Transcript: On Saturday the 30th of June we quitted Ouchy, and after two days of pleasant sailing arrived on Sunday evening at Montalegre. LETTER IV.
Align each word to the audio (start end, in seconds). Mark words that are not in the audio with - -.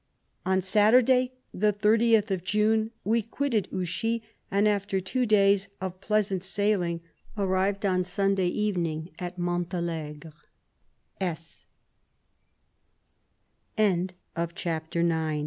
On 0.47 0.61
Saturday 0.61 1.33
the 1.53 1.71
30th 1.71 2.31
of 2.31 2.43
June 2.43 2.89
we 3.03 3.21
quitted 3.21 3.67
Ouchy, 3.71 4.23
and 4.49 4.67
after 4.67 4.99
two 4.99 5.27
days 5.27 5.67
of 5.79 6.01
pleasant 6.01 6.43
sailing 6.43 7.01
arrived 7.37 7.85
on 7.85 8.03
Sunday 8.03 8.47
evening 8.47 9.11
at 9.19 9.37
Montalegre. 9.37 10.31
LETTER 13.77 14.09
IV. 14.47 15.39